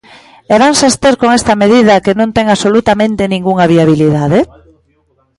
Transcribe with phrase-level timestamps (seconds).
[0.53, 4.39] ¿E vanse abster con esta medida que non ten absolutamente ningunha viabilidade?